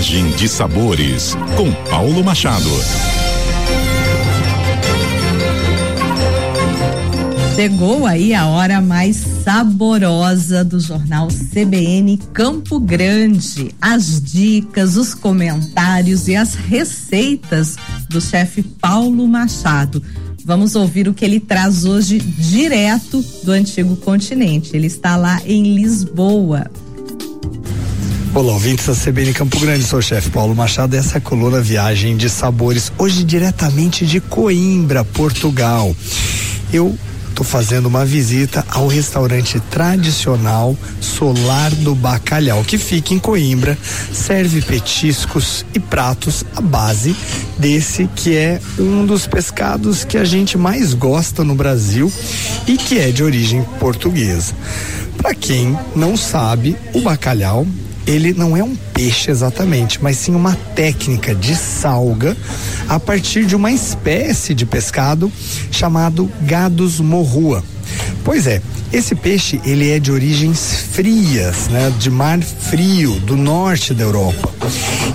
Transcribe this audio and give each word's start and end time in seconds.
Viagem 0.00 0.30
de 0.30 0.48
Sabores, 0.48 1.36
com 1.58 1.70
Paulo 1.90 2.24
Machado. 2.24 2.70
Chegou 7.54 8.06
aí 8.06 8.32
a 8.32 8.46
hora 8.46 8.80
mais 8.80 9.16
saborosa 9.44 10.64
do 10.64 10.80
jornal 10.80 11.28
CBN 11.28 12.16
Campo 12.32 12.80
Grande. 12.80 13.74
As 13.78 14.22
dicas, 14.22 14.96
os 14.96 15.12
comentários 15.12 16.28
e 16.28 16.34
as 16.34 16.54
receitas 16.54 17.76
do 18.08 18.22
chefe 18.22 18.62
Paulo 18.62 19.28
Machado. 19.28 20.02
Vamos 20.46 20.76
ouvir 20.76 21.08
o 21.08 21.14
que 21.14 21.26
ele 21.26 21.40
traz 21.40 21.84
hoje 21.84 22.18
direto 22.18 23.22
do 23.44 23.52
antigo 23.52 23.94
continente. 23.96 24.74
Ele 24.74 24.86
está 24.86 25.16
lá 25.16 25.42
em 25.44 25.74
Lisboa. 25.74 26.70
Olá, 28.40 28.54
ouvintes 28.54 28.86
da 28.86 28.94
CBN 28.94 29.34
Campo 29.34 29.60
Grande, 29.60 29.84
sou 29.84 29.98
o 29.98 30.02
chefe 30.02 30.30
Paulo 30.30 30.54
Machado. 30.54 30.96
Essa 30.96 31.16
é 31.16 31.18
a 31.18 31.20
coluna 31.20 31.60
Viagem 31.60 32.16
de 32.16 32.30
Sabores, 32.30 32.90
hoje 32.96 33.22
diretamente 33.22 34.06
de 34.06 34.18
Coimbra, 34.18 35.04
Portugal. 35.04 35.94
Eu 36.72 36.98
estou 37.28 37.44
fazendo 37.44 37.84
uma 37.84 38.02
visita 38.02 38.64
ao 38.70 38.86
restaurante 38.86 39.60
tradicional 39.70 40.74
Solar 41.02 41.70
do 41.74 41.94
Bacalhau, 41.94 42.64
que 42.64 42.78
fica 42.78 43.12
em 43.12 43.18
Coimbra, 43.18 43.76
serve 44.10 44.62
petiscos 44.62 45.66
e 45.74 45.78
pratos 45.78 46.42
à 46.56 46.62
base 46.62 47.14
desse 47.58 48.08
que 48.16 48.34
é 48.34 48.58
um 48.78 49.04
dos 49.04 49.26
pescados 49.26 50.02
que 50.02 50.16
a 50.16 50.24
gente 50.24 50.56
mais 50.56 50.94
gosta 50.94 51.44
no 51.44 51.54
Brasil 51.54 52.10
e 52.66 52.78
que 52.78 52.98
é 52.98 53.10
de 53.10 53.22
origem 53.22 53.62
portuguesa. 53.78 54.54
Para 55.18 55.34
quem 55.34 55.78
não 55.94 56.16
sabe, 56.16 56.74
o 56.94 57.02
bacalhau 57.02 57.66
ele 58.10 58.34
não 58.34 58.56
é 58.56 58.64
um 58.64 58.74
peixe 58.74 59.30
exatamente, 59.30 60.02
mas 60.02 60.16
sim 60.16 60.34
uma 60.34 60.56
técnica 60.74 61.32
de 61.32 61.54
salga 61.54 62.36
a 62.88 62.98
partir 62.98 63.46
de 63.46 63.54
uma 63.54 63.70
espécie 63.70 64.52
de 64.52 64.66
pescado 64.66 65.30
chamado 65.70 66.30
gadus 66.42 66.98
morrua. 66.98 67.62
Pois 68.24 68.48
é, 68.48 68.60
esse 68.92 69.14
peixe 69.14 69.60
ele 69.64 69.90
é 69.90 70.00
de 70.00 70.10
origens 70.10 70.86
frias, 70.92 71.68
né, 71.68 71.92
de 72.00 72.10
mar 72.10 72.40
frio 72.42 73.20
do 73.20 73.36
norte 73.36 73.94
da 73.94 74.02
Europa. 74.02 74.52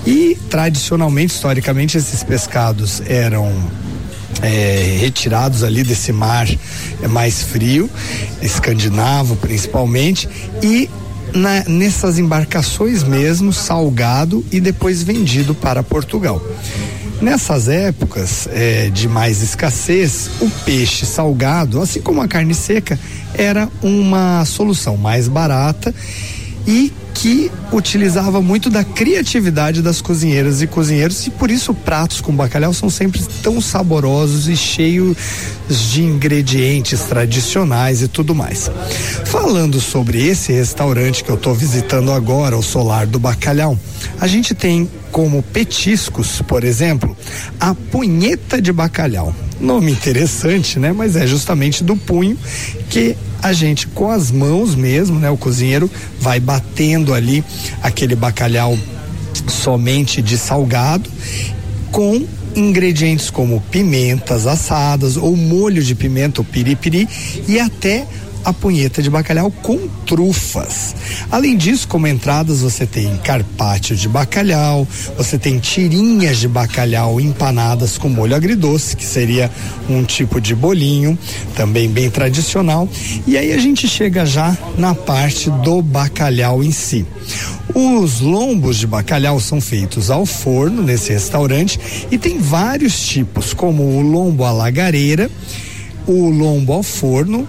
E 0.06 0.36
tradicionalmente, 0.48 1.34
historicamente, 1.34 1.98
esses 1.98 2.22
pescados 2.22 3.02
eram 3.06 3.52
é, 4.40 4.96
retirados 5.00 5.62
ali 5.62 5.82
desse 5.82 6.12
mar 6.12 6.48
mais 7.10 7.42
frio, 7.42 7.90
escandinavo 8.40 9.36
principalmente, 9.36 10.28
e 10.62 10.88
na, 11.32 11.64
nessas 11.68 12.18
embarcações 12.18 13.02
mesmo, 13.02 13.52
salgado 13.52 14.44
e 14.50 14.60
depois 14.60 15.02
vendido 15.02 15.54
para 15.54 15.82
Portugal. 15.82 16.42
Nessas 17.20 17.66
épocas 17.68 18.46
é, 18.52 18.90
de 18.90 19.08
mais 19.08 19.42
escassez, 19.42 20.30
o 20.40 20.50
peixe 20.64 21.06
salgado, 21.06 21.80
assim 21.80 22.00
como 22.00 22.20
a 22.20 22.28
carne 22.28 22.54
seca, 22.54 22.98
era 23.32 23.68
uma 23.82 24.44
solução 24.44 24.96
mais 24.96 25.26
barata 25.26 25.94
e 26.66 26.92
que 27.14 27.50
utilizava 27.72 28.42
muito 28.42 28.68
da 28.68 28.84
criatividade 28.84 29.80
das 29.80 30.00
cozinheiras 30.00 30.60
e 30.60 30.66
cozinheiros 30.66 31.26
e 31.26 31.30
por 31.30 31.50
isso 31.50 31.72
pratos 31.72 32.20
com 32.20 32.34
bacalhau 32.34 32.74
são 32.74 32.90
sempre 32.90 33.22
tão 33.42 33.60
saborosos 33.60 34.48
e 34.48 34.56
cheios 34.56 35.16
de 35.68 36.02
ingredientes 36.02 37.00
tradicionais 37.02 38.02
e 38.02 38.08
tudo 38.08 38.34
mais. 38.34 38.70
Falando 39.24 39.80
sobre 39.80 40.26
esse 40.26 40.52
restaurante 40.52 41.24
que 41.24 41.30
eu 41.30 41.36
estou 41.36 41.54
visitando 41.54 42.12
agora, 42.12 42.56
o 42.56 42.62
Solar 42.62 43.06
do 43.06 43.18
Bacalhau, 43.18 43.78
a 44.20 44.26
gente 44.26 44.54
tem 44.54 44.88
como 45.10 45.42
petiscos, 45.42 46.42
por 46.42 46.64
exemplo, 46.64 47.16
a 47.58 47.74
punheta 47.74 48.60
de 48.60 48.72
bacalhau. 48.72 49.34
Nome 49.58 49.90
interessante, 49.90 50.78
né? 50.78 50.92
Mas 50.92 51.16
é 51.16 51.26
justamente 51.26 51.82
do 51.82 51.96
punho 51.96 52.36
que 52.90 53.16
a 53.46 53.52
gente 53.52 53.86
com 53.88 54.10
as 54.10 54.30
mãos 54.30 54.74
mesmo, 54.74 55.18
né? 55.18 55.30
O 55.30 55.36
cozinheiro 55.36 55.90
vai 56.20 56.40
batendo 56.40 57.14
ali 57.14 57.44
aquele 57.82 58.14
bacalhau 58.14 58.78
somente 59.48 60.20
de 60.20 60.36
salgado 60.36 61.08
com 61.92 62.26
ingredientes 62.54 63.30
como 63.30 63.60
pimentas 63.70 64.46
assadas 64.46 65.16
ou 65.16 65.36
molho 65.36 65.82
de 65.82 65.94
pimenta 65.94 66.40
ou 66.40 66.44
piripiri 66.44 67.08
e 67.46 67.60
até 67.60 68.06
a 68.46 68.52
punheta 68.52 69.02
de 69.02 69.10
bacalhau 69.10 69.50
com 69.50 69.88
trufas. 70.06 70.94
Além 71.32 71.56
disso, 71.56 71.88
como 71.88 72.06
entradas, 72.06 72.60
você 72.60 72.86
tem 72.86 73.16
carpaccio 73.16 73.96
de 73.96 74.08
bacalhau, 74.08 74.86
você 75.18 75.36
tem 75.36 75.58
tirinhas 75.58 76.38
de 76.38 76.46
bacalhau 76.46 77.20
empanadas 77.20 77.98
com 77.98 78.08
molho 78.08 78.36
agridoce, 78.36 78.96
que 78.96 79.04
seria 79.04 79.50
um 79.90 80.04
tipo 80.04 80.40
de 80.40 80.54
bolinho, 80.54 81.18
também 81.56 81.90
bem 81.90 82.08
tradicional. 82.08 82.88
E 83.26 83.36
aí 83.36 83.52
a 83.52 83.58
gente 83.58 83.88
chega 83.88 84.24
já 84.24 84.56
na 84.78 84.94
parte 84.94 85.50
do 85.50 85.82
bacalhau 85.82 86.62
em 86.62 86.70
si. 86.70 87.04
Os 87.74 88.20
lombos 88.20 88.76
de 88.76 88.86
bacalhau 88.86 89.40
são 89.40 89.60
feitos 89.60 90.08
ao 90.08 90.24
forno 90.24 90.84
nesse 90.84 91.12
restaurante 91.12 91.80
e 92.12 92.16
tem 92.16 92.38
vários 92.38 93.04
tipos, 93.04 93.52
como 93.52 93.82
o 93.82 94.00
lombo 94.00 94.44
à 94.44 94.52
lagareira, 94.52 95.28
o 96.06 96.30
lombo 96.30 96.72
ao 96.72 96.84
forno, 96.84 97.46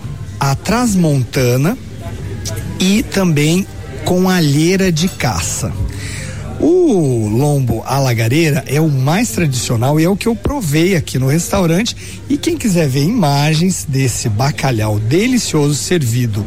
a 0.51 0.55
transmontana 0.55 1.77
e 2.79 3.03
também 3.03 3.67
com 4.05 4.29
alheira 4.29 4.91
de 4.91 5.09
caça. 5.09 5.73
O 6.59 7.27
lombo 7.27 7.83
à 7.85 7.99
lagareira 7.99 8.63
é 8.65 8.79
o 8.79 8.89
mais 8.89 9.29
tradicional 9.29 9.99
e 9.99 10.05
é 10.05 10.09
o 10.09 10.15
que 10.15 10.27
eu 10.27 10.35
provei 10.35 10.95
aqui 10.95 11.19
no 11.19 11.27
restaurante. 11.27 11.95
E 12.29 12.37
quem 12.37 12.57
quiser 12.57 12.87
ver 12.87 13.03
imagens 13.03 13.85
desse 13.87 14.29
bacalhau 14.29 14.97
delicioso 14.99 15.75
servido 15.75 16.45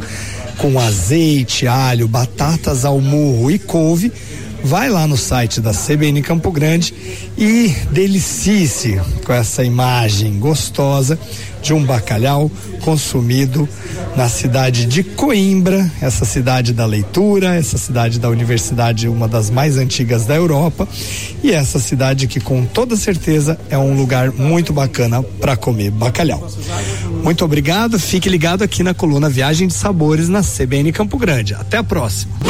com 0.56 0.80
azeite, 0.80 1.66
alho, 1.66 2.08
batatas 2.08 2.84
ao 2.84 3.00
murro 3.00 3.50
e 3.50 3.58
couve, 3.58 4.10
vai 4.64 4.88
lá 4.88 5.06
no 5.06 5.16
site 5.16 5.60
da 5.60 5.72
CBN 5.72 6.22
Campo 6.22 6.50
Grande 6.50 6.94
e 7.36 7.74
delicie-se 7.90 9.00
com 9.24 9.32
essa 9.32 9.64
imagem 9.64 10.38
gostosa 10.38 11.18
de 11.62 11.72
um 11.74 11.84
bacalhau 11.84 12.50
consumido 12.82 13.68
na 14.16 14.28
cidade 14.28 14.86
de 14.86 15.02
Coimbra, 15.02 15.90
essa 16.00 16.24
cidade 16.24 16.72
da 16.72 16.86
leitura, 16.86 17.54
essa 17.54 17.78
cidade 17.78 18.18
da 18.18 18.28
universidade, 18.28 19.08
uma 19.08 19.28
das 19.28 19.50
mais 19.50 19.76
antigas 19.76 20.24
da 20.24 20.34
Europa, 20.34 20.88
e 21.42 21.52
essa 21.52 21.78
cidade 21.78 22.26
que 22.26 22.40
com 22.40 22.64
toda 22.64 22.96
certeza 22.96 23.58
é 23.68 23.78
um 23.78 23.94
lugar 23.94 24.32
muito 24.32 24.72
bacana 24.72 25.22
para 25.22 25.56
comer 25.56 25.90
bacalhau. 25.90 26.48
Muito 27.22 27.44
obrigado, 27.44 27.98
fique 27.98 28.28
ligado 28.28 28.62
aqui 28.62 28.82
na 28.82 28.94
coluna 28.94 29.28
Viagem 29.28 29.68
de 29.68 29.74
Sabores 29.74 30.28
na 30.28 30.42
CBN 30.42 30.92
Campo 30.92 31.18
Grande. 31.18 31.54
Até 31.54 31.76
a 31.76 31.84
próxima. 31.84 32.49